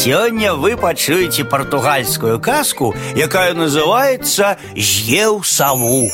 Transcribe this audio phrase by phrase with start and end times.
[0.00, 6.09] Сёння вы пачуеце партугальскую казку, якая называется «З'еў саву».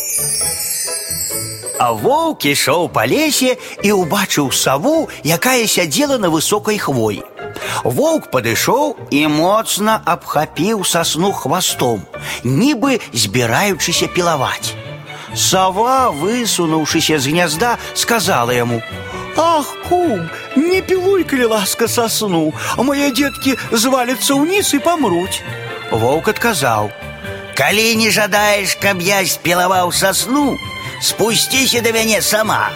[1.79, 3.55] А воўк ішоў па лесе
[3.85, 7.21] і ўбачыў саву, якая сядзела на высокай хвоі.
[7.85, 12.01] Воўк падышоў і моцна абхапіў сасну хвастом,
[12.43, 14.73] нібы збіраючыся пілаваць.
[15.35, 19.05] Сова, высунуўшыся з гнязда, сказала яму: «
[19.36, 25.42] Ах, кум, не пілуй, калі ласка сосну, а мои детки звалятся ўніз і памруць.
[25.90, 30.58] Воўк адказаў: « Калі не жадаеш, каб я спілаваў сосну,
[31.00, 32.70] спусціся да мяне сама.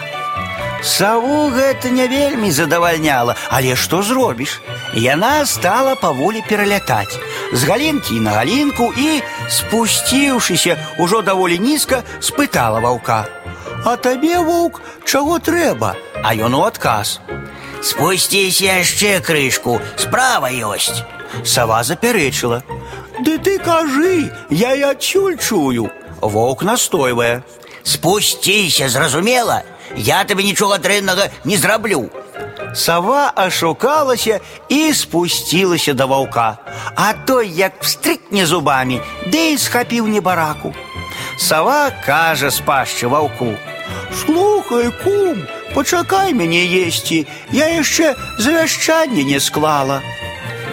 [0.83, 4.61] Саву гэта не вельмі задавальняла, але што зробіш?
[4.93, 7.17] Яна стала паволі пералятаць
[7.53, 15.39] з галінкі на галінку і, спусціўшыся ўжо даволі нізка, спытала ваўка: « А табе воўк чаго
[15.39, 15.95] трэба?
[16.23, 21.03] А ён у адказ: « Спусціся яшчэ крышку, справа ёсць.
[21.45, 25.89] Сава запярэчыла: « Ды ты кажы, я і адсюль чую.
[26.21, 29.63] Воўк настойвае: « Спусціся, зразумела,
[29.95, 32.09] я табе нічога дрэннага не зраблю.
[32.75, 34.39] Сава ашукалася
[34.69, 36.57] і спусцілася да ваўка,
[36.95, 40.73] а той як встрыкне зубамі, ды і схапіў небараку.
[41.37, 50.01] Сава кажа з пашчы ваўку: « Слухай, кум, пачакай мяне есці, я яшчэ завяшчанне не склала.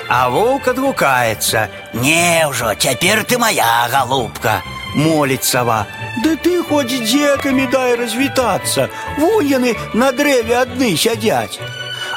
[0.09, 4.63] А воўк адгукаецца: « Не ўжо, цяпер ты моя галубка,
[4.95, 5.87] моліць сава.
[6.23, 8.89] Да ты хоць дзекамі дай развітацца.
[9.19, 11.59] Вунь яны на дрэве адны сядзяць.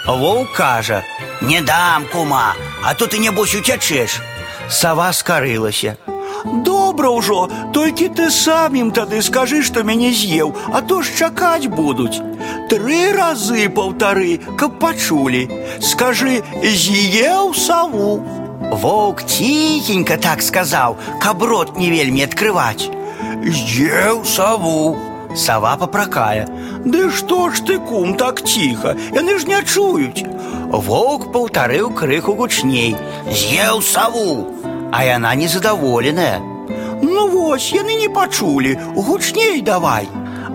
[0.05, 4.19] Воўк кажа: « Не дам кума, а то ты небось уцячэш.
[4.69, 5.97] Сава скарылася.
[6.45, 11.67] Добра ўжо, толькі ты сам ім тады скажы, што мяне з'еў, а то ж чакаць
[11.67, 12.21] будуць.
[12.71, 15.47] Тры разы паўтары, каб пачулі.
[15.79, 18.19] Скажы, з'еў саву.
[18.71, 22.89] Воўк ціхенька так сказаў, каб рот не вельмі адкрываць.
[23.43, 24.97] З'еў саву.
[25.35, 26.47] Сава папракае.
[26.83, 30.25] Ды што ж ты, кум, так ціха, яны ж не чуюць.
[30.67, 32.95] Воўк паўтарыў крыху гучней.
[33.31, 34.47] З'еў саву.
[34.91, 36.39] А яна незадаволеная.
[37.01, 40.07] Ну вось, яны не пачулі, гучней давай.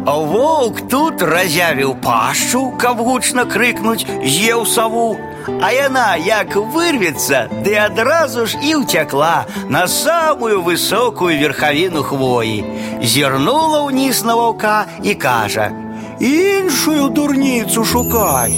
[0.06, 5.16] А воўк тут разявіў пашчу, каб гучна крыкнуць, з'еў саву.
[5.60, 12.62] А яна як вырвецца, ды адразу ж і ўцякла на самую высокую верхавіну хвоі.
[13.02, 18.54] Зірнула ўніз на ваўка і кажа: « Іншую дурніцу шукай.